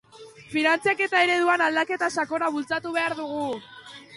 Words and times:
Finantzaketa 0.53 1.21
ereduan 1.27 1.65
aldaketa 1.65 2.09
sakona 2.17 2.51
bultzatu 2.57 2.95
behar 2.99 3.19
dugu. 3.21 3.49